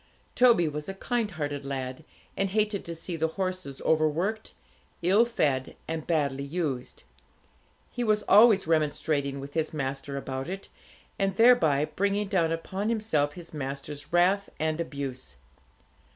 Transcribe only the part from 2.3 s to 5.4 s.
and hated to see the horses over worked, ill